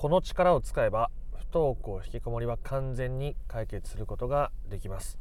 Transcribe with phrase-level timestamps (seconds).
[0.00, 5.18] この力を使えば不登校引きこもりは完全に解決することができます。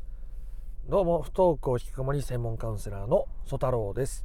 [0.88, 4.24] どうも不登校引きこもり専門カウンセラーの曽太郎です。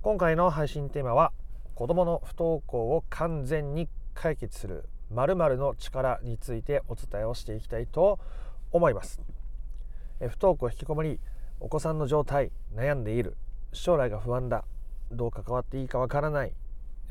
[0.00, 1.32] 今回の配信テーマは
[1.74, 8.18] 子どもの不登校を完全に解決する〇〇の力についてお伝えをしていきたいと
[8.72, 9.20] 思います。
[10.18, 11.20] 不登校引きこもり
[11.60, 13.36] お子さんの状態悩んでいる
[13.74, 14.64] 将来が不安だ
[15.12, 16.54] どう関わっていいかわからない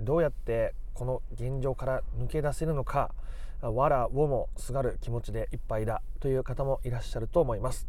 [0.02, 3.12] どうやってこの現状から抜け出せるのか
[3.62, 7.88] わらをもすがる気持ちでいっぱいだという方もいらっしゃると思います、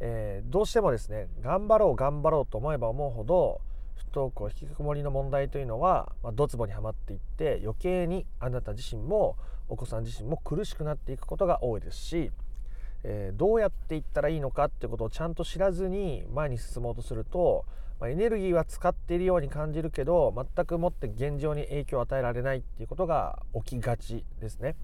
[0.00, 3.60] えー、どうしてもですね頑張ろう頑張ろうと思えば思うほど
[3.96, 9.36] 不登校引きこもりの問題というのは、まあ、ドツボにはまっていって余計にあなた自身も
[9.68, 12.32] お子さん自身も苦しくなっていくことが多いですし、
[13.04, 17.64] えー、どうやっていったらいいのかっていうことをちゃんと知らずに前に進もうとすると
[18.00, 24.74] まあ、エネルギーは使っているように感じるけど全くもって現状に影響を与えられないっていうことが起きがちですね。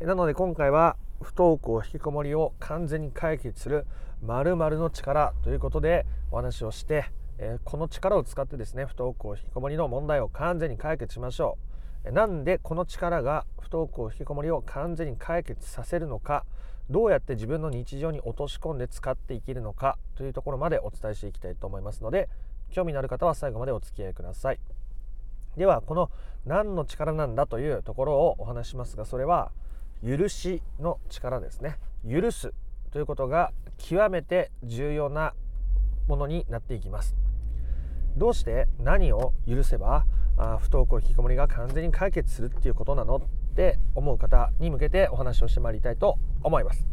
[0.00, 3.84] なので今回は不登校引きこもりを完全に解決する
[4.22, 7.06] 〇〇の力ということでお話をして、
[7.38, 11.58] えー、この力を使ってですね不登校引きこもりの問題を完全に解決しましょ
[12.06, 12.12] う。
[12.12, 16.44] なんでこの力が不登校引きこもりを完全に解決させるのか
[16.90, 22.28] どうやって自分の日常に落とし込んで使っていけるのかというところまでお伝えしていきたいと思いますので
[22.70, 24.60] 興味のある方は最後までお付き合いください。
[25.56, 26.10] ではこの
[26.46, 29.50] 何の力なんだというところをお話しますがそれは
[30.06, 31.78] 許しの力ですね。
[32.08, 32.52] 許す
[32.90, 35.34] ということが極めて重要な
[36.06, 37.16] ものになっていきます。
[38.16, 40.04] どうして何を許せば
[40.36, 43.20] あ不登校引きこもりが完全に解決するっていうことなの
[43.58, 46.86] って思う方に向けてお話をしてまいりたいと思います。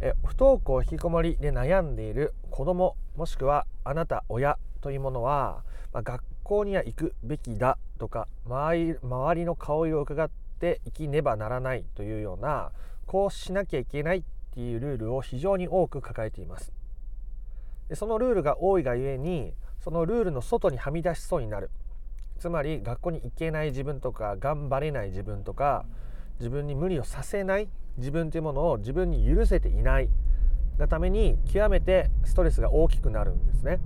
[0.00, 12.70] え不登校引きこもりで悩んでいる子どももしくはあなた親というものは、まあ、学校には行くべきだとか周り周りの顔色を伺って生きねばならないというような
[13.06, 14.22] こうしなきゃいけないっ
[14.54, 16.72] ていうルールを非常に多く抱えています。
[17.88, 21.70] でそのルールが多いがゆえにそのルールの外にはみ出しそうになる。
[22.42, 25.84] つまり学校に行けない自分とか頑張れない自分とか
[26.40, 30.08] 自分に無理をさせない自分というものを自分に許せていない
[30.76, 33.78] がために極めてストレスが大きくなるんですね。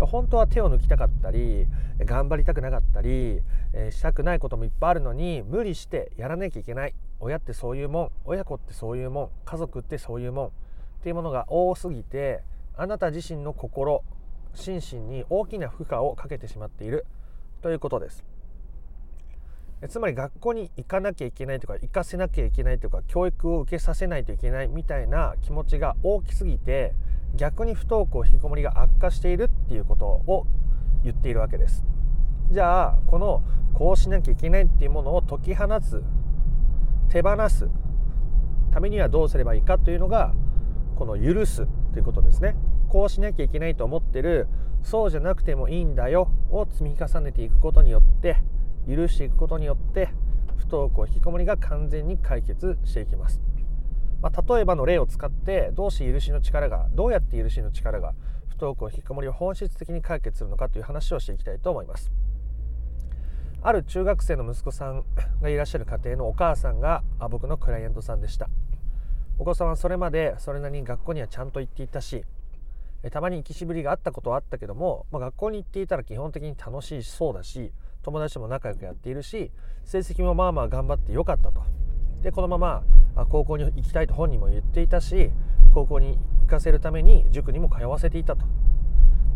[0.00, 1.68] 本当は手を抜きたかったり
[2.00, 3.40] 頑張りたくなかったり、
[3.72, 10.50] えー、したくないこともいっぱいあるのに無理してやらなきゃいけない親ってそういうもん親子ってそういうもん家族ってそういうもんっ
[11.04, 12.42] ていうものが多すぎて
[12.76, 14.02] あなた自身の心
[14.54, 17.06] 心身に大きな負荷をかけてしまっている。
[17.62, 18.24] ということです。
[19.88, 26.94] つまり学校に行かなきゃいけないとか行かせなきゃいけないとか教育を受けさせないといけないみたいな気持ちが大きすぎて
[27.34, 30.46] 逆に不登校引きこもりが悪化しているっていうことを
[31.02, 31.84] 言っているわけです。
[32.50, 33.42] じゃあこの
[33.74, 36.04] こうしなきゃいけないっていうものを解き放つ
[37.08, 37.68] 手放す
[38.70, 40.32] ためにはどうすればいいかというのが
[40.96, 42.54] この許すということですね。
[42.92, 44.48] こうしなきゃいけないと思ってる。
[44.82, 46.28] そうじゃなくてもいいんだよ。
[46.50, 48.36] を積み重ねていくことによって
[48.86, 50.10] 許していくことによって
[50.58, 53.40] 不登校引きこもりが完全に解決していきます、
[54.20, 58.12] まあ、例えばの例を使ってどうして許しの力がどうやって許しの力が
[58.48, 62.12] 不登校引きこもりを本質的に解決するのかという話をしていきたいと思います。
[63.62, 65.04] ある中学生の息子さん
[65.40, 68.50] がいらっしゃる家庭のお母さんが僕のクライアントさんでした。
[69.38, 72.24] お子さんはそれまでそれなりに学校にはちゃんと行っていたし
[73.10, 79.50] たまに行きしぶりがあったことはあったけども、まあ、学校に行っていたら基本的に楽しいそうだし友達とも仲良くやっているし
[79.84, 81.62] 成績もまあまあ頑張ってよかったと。
[82.22, 82.82] でこのまま
[83.28, 85.30] 高校に行きたいと本人も言っていたし
[85.74, 88.46] 高校に行かせるために塾にも通わせていたと。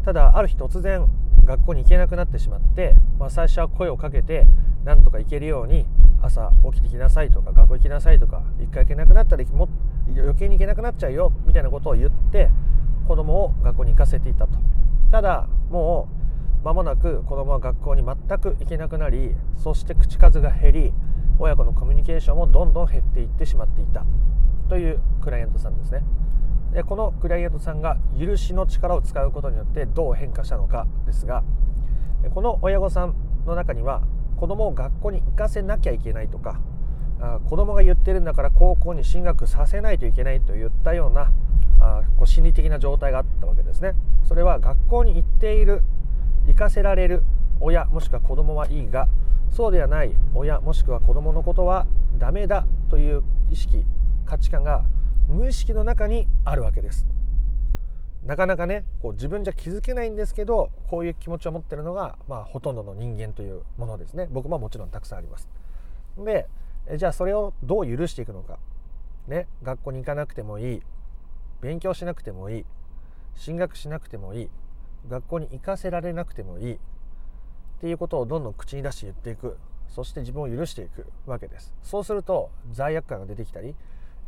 [0.04, 1.04] ただある日突然
[1.44, 4.46] 学校に行けなくなってしまって、まあ、最初は声をかけて
[4.84, 5.84] なんとか行けるように
[6.22, 9.68] 朝起きてきなさいとか学校行きなさいとか一回行けなくなったらも
[10.08, 12.50] 余計に行けなくなっちゃうよみたいなことを言って
[13.06, 14.58] 子供を学校に行かせていたと。
[15.10, 16.08] ただも
[16.62, 20.92] う間もなく子供は学校に全く行けなくなりそして口数が減り
[21.38, 24.04] 親子のコミュニケーションもどんどん減っていってしまっていた。
[24.68, 26.02] というクライアントさんですね。
[26.72, 31.42] でこのクライアントさんが許しの力を使うことによってどう変化したのかですが
[32.34, 33.14] この親御さん
[33.46, 34.02] の中には
[34.36, 36.60] 子供を学校に行かせなきゃいけないとか
[37.20, 41.32] あ子供が言ってるんだから高校に進学させないといけないといったような
[41.80, 43.94] あこう心理的な状態があったわけですね。
[44.24, 45.82] それは学校に行っている
[46.46, 47.22] 行かせられる
[47.60, 49.08] 親もしくは子供はいいが
[49.50, 51.86] そうではない親もしくは子供のことは
[52.18, 53.84] ダメだという意識
[54.24, 54.84] 価値観が
[55.28, 57.06] 無意識の中にあるわけです。
[58.24, 64.28] なかなかねこう自分じゃ気づけないんですけどこういう気持ちを持ってるのが、まあ、ほとんどの人間というものですね。
[64.30, 65.48] 僕ももちろんたくさんあります。
[66.18, 66.46] で
[66.96, 68.58] じゃあそれをどう許していくのか。
[69.28, 70.82] ね学校に行かなくてもいい。
[71.60, 72.64] 勉強しなくてもいい。
[73.34, 74.50] 進学しなくてもいい。
[75.08, 76.72] 学校に行かせられなくてもいい。
[76.74, 76.78] っ
[77.80, 79.58] ていうことをどんどん口に出して言っていく。
[79.88, 81.72] そして自分を許していくわけです。
[81.82, 83.74] そうすると罪悪感が出てきたり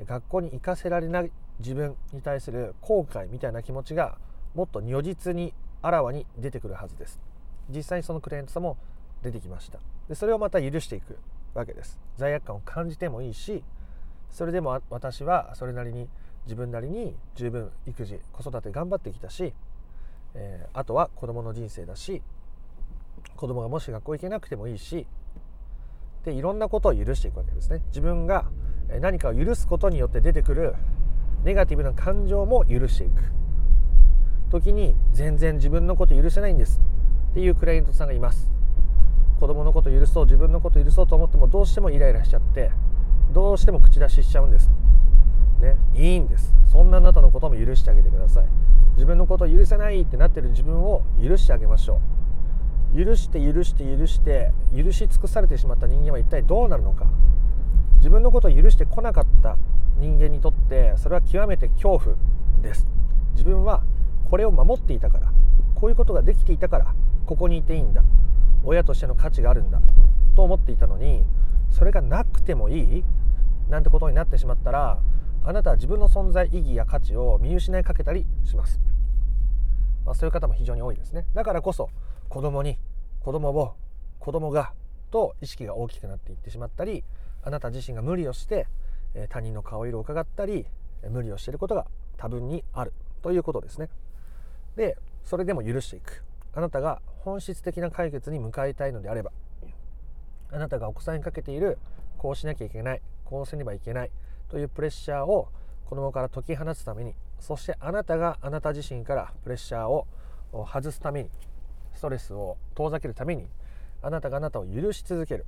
[0.06, 4.18] 学校に行かせられない自分に対する後悔みたいな気持ちが
[4.54, 5.52] もっと如実に
[5.82, 7.20] あらわに出てくるはずです。
[7.68, 8.76] 実際にそのクレイアントさんも
[9.22, 9.78] 出てきました。
[10.08, 11.18] でそれをまた許していく
[11.54, 11.98] わけです。
[12.16, 13.62] 罪悪感を感じてもいいし
[14.30, 16.08] それでも私はそれなりに
[16.44, 19.52] 自分なりに十分育児子育て頑張ってきたし、
[20.34, 22.22] えー、あとは子供の人生だし
[23.36, 25.06] 子供がもし学校行けなくてもいいし
[26.24, 27.80] でいろんなことを許していくわけですね。
[27.88, 28.46] 自分が
[29.00, 30.74] 何かを許すことによって出てくる
[31.44, 33.22] ネガティブな感情も許していく。
[34.50, 36.80] 時に全然自分のこと許せないんです。
[37.30, 38.50] っていうクライアントさんがいます。
[39.38, 42.72] 子供のこと許そう自分のこと許そうと思ってもどうしてもイライラしちゃって
[43.32, 44.70] どうしても口出ししちゃうんです。
[45.60, 46.54] ねいいんです。
[46.70, 48.46] そんなあなたのことも許してあげてください。
[48.94, 52.00] 自分のことを許せないってなってる自分を許してあげましょ
[52.94, 53.04] う。
[53.04, 57.06] 許して許して許して許し尽くされてしまった人間は一体どうなるのか。
[57.96, 59.56] 自分のことを許してこなかった
[59.98, 62.16] 人間にとってそれは極めて恐怖
[62.62, 62.86] です。
[63.32, 63.82] 自分は
[64.30, 65.32] これを守っていたから。
[65.74, 66.92] こういうことができていたから
[67.24, 68.02] ここにいていいんだ。
[68.64, 69.80] 親としての価値があるんだ。
[70.34, 71.24] と思っていたのに
[71.70, 73.04] それがなくてもいい
[73.68, 74.98] なんてことになってしまったら
[75.48, 78.78] あなたは自分の存在意義や価値を見失いかけたりします、
[80.04, 81.24] まあ、そういう方も非常に多いですね。
[81.32, 81.88] だからこそ
[82.28, 82.76] 子供に
[83.20, 83.74] 子供を
[84.18, 84.74] 子供が
[85.10, 87.02] と意識が大きくなっていってしまったり
[87.42, 88.66] あなた自身が無理をして
[89.30, 90.66] 他人の顔色を伺ったり
[91.08, 91.86] 無理をしていることが
[92.18, 92.92] 多分にある。
[93.22, 93.88] ということですね。
[94.76, 96.24] でそれでも許していく。
[96.52, 99.32] あなたが本質的な解決に向かいたいのであれば
[100.52, 101.78] あなたがお子さんにかけている
[102.18, 104.10] こうしなきゃいけないこうせねばいけない
[104.48, 105.48] というプレッシャーを
[105.86, 110.06] 子供から解き放つためにそしてあなたがあなた自身からプレッシャーを
[110.52, 111.30] 外すために
[111.94, 113.46] ストレスを遠ざけるために
[114.02, 115.46] あなたがあなたを許し続ける、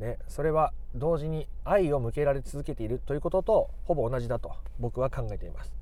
[0.00, 5.72] ね、それは同時に愛を向けられ続けているということとほぼ同じだと僕は考えています、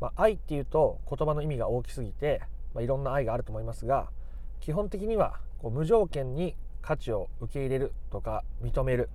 [0.00, 2.40] まあ、愛っていうと言葉の意味が大きすぎて、
[2.74, 4.10] まあ、いろんな愛があると思いますが
[4.60, 9.10] 基本的にはこう無条件に価値を受け入れるとか認める。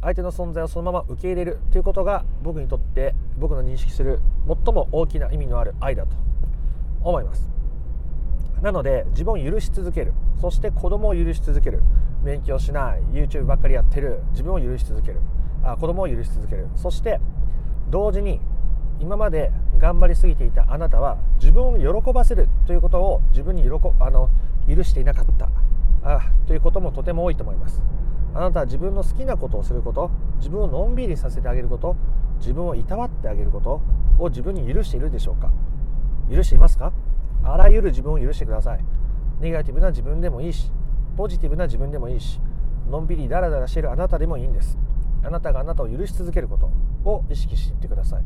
[0.00, 6.16] 相手の存在をそのまま受け入れるということが僕にとって僕の認識する最も大きな意味のある愛だと
[7.02, 7.48] 思います。
[8.62, 10.12] なので自分を許し続ける。
[10.40, 11.82] そして子供を許し続ける。
[12.24, 13.02] 勉強しない。
[13.12, 14.20] YouTube ばっかりやってる。
[14.32, 15.20] 自分を許し続ける。
[15.62, 16.68] あ子供を許し続ける。
[16.76, 17.20] そして
[17.90, 18.40] 同時に
[19.00, 23.68] 今まで頑張りすぎていたあなたは自分を喜ばせるということを自分に喜
[24.00, 24.28] あの
[24.68, 25.48] 許していなかった。
[26.02, 27.82] あということもとても多いと思います。
[28.34, 31.96] あなたは自分の好きなことをすること自分をのんびりさせてあげること
[32.38, 33.80] 自分をいたわってあげること
[34.18, 35.50] を自分に許しているでしょうか？
[36.30, 36.92] 許していますか？
[37.42, 38.84] あらゆる自分を許してください。
[39.40, 40.70] ネガティブな自分でもいいし
[41.16, 42.40] ポジティブな自分でもいいし
[42.88, 44.78] のんびりダラダラしているあなたでもいいんです。
[45.24, 46.70] あなたがあなたを許し続けること
[47.08, 48.22] を意識していってください。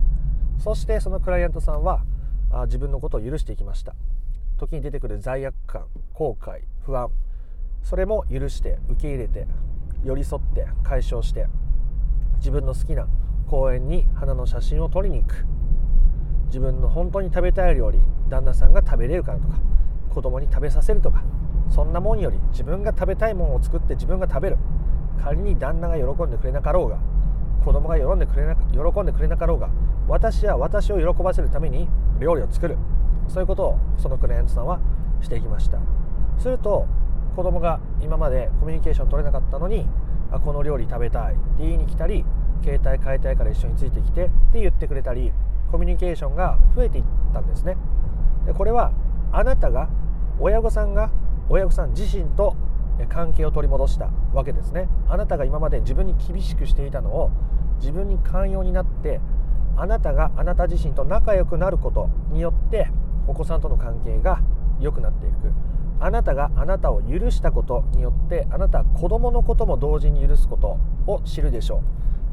[0.59, 2.03] そしてそのクライアントさんは
[2.51, 3.95] あ自分のことを許していきました。
[4.59, 7.09] 時に出てくる罪悪感後悔不安
[7.83, 9.49] それも許して受け入れて
[10.05, 11.47] 寄り添って解消して
[12.37, 13.07] 自分の好きな
[13.47, 15.47] 公園に花の写真を撮りに行く。
[16.47, 19.55] 自分の本当に食べたい料理旦那さんが食べれるからとか
[20.11, 21.23] 子供に食べさせるとか
[21.71, 24.59] そんなもんより自分が食べたいものを作って自分が食べる。
[25.23, 26.99] 仮に旦那が喜んでくれなかろうが
[27.65, 29.71] 子供が喜んでくれな喜んでくれなかろうが
[30.09, 32.77] 私は私を喜ばせるために料理を作る。
[33.29, 34.81] そういうことをそのクライアントさんは
[35.21, 35.79] していきました。
[36.39, 36.87] すると
[37.35, 39.87] 子供が今までコミュニケーション取れなかったのに
[40.31, 42.25] あこの料理食べたいって言いに来たり
[42.63, 45.33] 携帯変えたいから一緒についてきてって言ってくれたり
[45.71, 47.77] コミュニケーションが増えていったんですね。
[48.47, 48.93] でこれは
[49.33, 49.89] あなたが
[50.39, 51.11] 親御さんが
[51.49, 52.55] 親御さん自身と
[53.09, 54.89] 関係を取り戻したわけですね。
[55.09, 57.31] あなたが今まで自分に厳しくしていたのを
[57.79, 59.21] 自分に寛容になって
[59.77, 62.89] あなたがあなた自身と仲良くなることによって
[63.27, 64.41] お子さんとの関係が
[64.79, 65.53] 良くなっていく。
[66.05, 71.81] あなたがあなたを許したことによってあなたは子供のことも同時に許すことを知るでしょ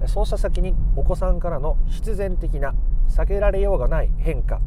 [0.04, 0.08] う。
[0.08, 2.74] そうした先にお子さんからの必然的な
[3.10, 4.60] 避けられようがない変化。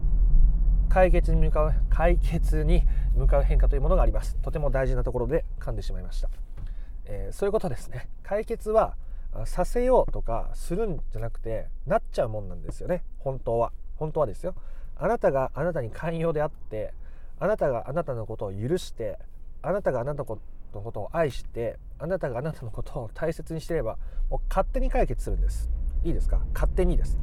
[0.88, 2.85] 解決に向かう解決に
[3.16, 4.37] 向かう変化というものがあります。
[4.37, 6.28] とても大事なところで噛んでしまいました、
[7.06, 8.09] えー、そういうことですね。
[8.23, 8.94] 解決は
[9.47, 13.02] させようとかするんじゃなくてなっちゃうもんなんですよね。
[13.18, 13.73] 本当は。
[13.97, 14.54] 本当はですよ。
[14.97, 16.94] あなたがあなたに寛容であって
[17.42, 19.18] あなたがあなたのことを許して
[19.62, 20.38] あなたがあなたのこ
[20.92, 23.99] とを愛してあなたがあなたのことを大切にしていれば
[24.30, 25.68] もう勝手に解決するんです。
[26.04, 26.40] いいですか？
[26.54, 27.18] 勝手にです。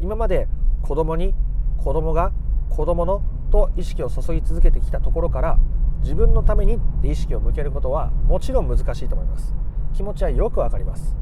[0.00, 0.48] 今まで
[0.82, 1.32] 子供に
[1.78, 2.32] 子供が
[2.70, 3.22] 子供の
[3.52, 5.60] と意識を注ぎ続けてきたところから
[6.00, 9.54] 自分のためにって意識を向けることはもちろん難しいと思います。
[9.94, 11.14] 気持ちはよくわかります。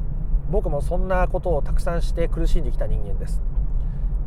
[0.49, 3.43] 僕もそんなことをたくさんして苦しんできた人間です。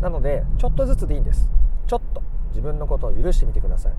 [0.01, 1.51] なのでちょっとずつでいいんです。
[2.49, 3.93] 自分のことを許してみてください。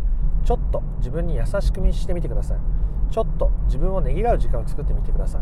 [0.45, 2.57] ちょっと自分に優しくしてみてください。
[3.11, 5.41] ちょっと自分をねぎらう時間を作ってみてください。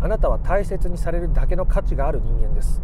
[0.00, 2.80] あなたは大切にされるだけの価値がある人間です。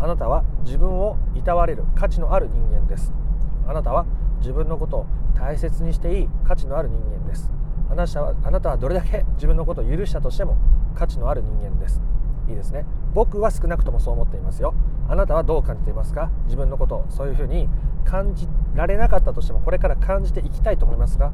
[0.00, 3.12] あなたは自分をいたわれる価値のある人間です。
[3.66, 4.06] あなたは
[4.38, 7.50] 自分のことを大切にしていい価値のある人間です。
[7.90, 10.56] あなたはあなたはどれだけ自分のことを許したとしても
[10.94, 12.00] 価値のある人間です。
[12.48, 12.84] いいですね。
[13.14, 14.74] 僕は少なくともそう思っていますよ。
[15.08, 16.30] あなたはどう感じていますか？
[16.46, 17.68] 自分のことをそういうふうに
[18.04, 21.32] 感じられなかったとしてもこれから感じていきたいと思いますが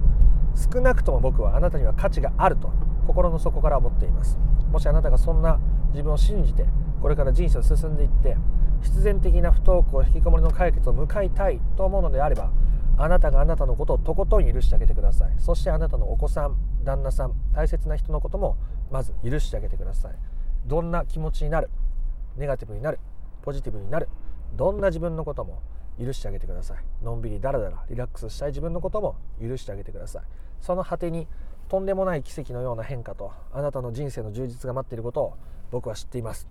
[0.54, 2.72] 少なくとも僕はあなたには価値があると
[3.06, 4.38] 心の底から思っています。
[4.70, 5.60] もしあなたがそんな
[5.92, 6.66] 自分を信じて
[7.00, 8.36] これから人生を進んでいって
[8.82, 12.50] 必然的な不登校引きこもりの解決を向かいたいと思うのであれば
[12.96, 15.32] あなたがあなたのことをとことん許してあげてください。
[15.38, 18.56] そしてあなたのお子さん旦那さん大切な人のことも
[18.90, 20.12] まず許してあげてください。
[20.66, 21.70] どんな気持ちになる？
[22.36, 22.98] ネガティブになる？
[23.42, 24.08] ポジティブになる？
[24.54, 25.62] どんな自分のことも
[26.00, 27.04] 許してあげてください。
[27.04, 30.22] のんびりだらだらリラックスしたい自分のことも許してあげてください。
[30.60, 31.28] その果てに
[31.68, 35.34] とんでもない奇跡のような変化とあなたの人生の充実が待っていることを
[35.70, 36.48] 僕は知っています。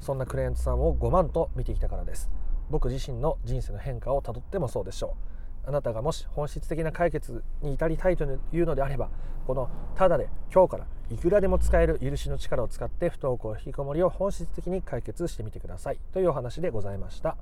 [0.00, 2.30] そんなクライアントさんを5万と見てきたからです。
[2.70, 5.39] 僕自身の人生の変化をたどってもそうでしょう。
[5.70, 9.08] あなたがもし本質的な解決に至りたいというのであれば
[9.46, 15.98] このただで今日からいくらでも使える許しの力を使って不登校引きこもりを本質的に解決してみてください。
[16.12, 17.36] というお話でございました。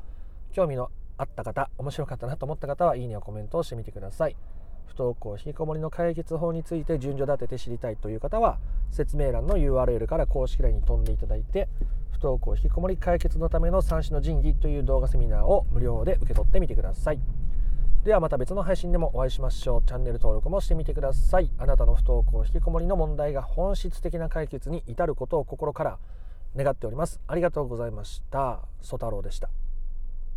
[0.53, 4.37] 興味のあった方面白かったなと思った方はいいねやコメントをしてみてください。
[4.87, 8.59] 不登校引きこもりの解決法について順序立てて知りたいという方は
[8.91, 11.69] 説明欄の URL から公式 LINE に飛んでいただいて
[12.13, 17.21] 不登校引きこもり解決のための三種の神器という動画セミナーを無料で受け取ってみてください。
[18.05, 19.83] ではまた別の配信でもお会いしましょう。
[19.83, 21.51] チャンネル登録もしてみてください。
[21.59, 25.99] あなたの不登校引きこもりの問題が本質的な解決に至ることを心から
[26.57, 27.21] 願っております。
[27.27, 28.61] ありがとうございました。
[28.81, 29.51] ソ太郎でした。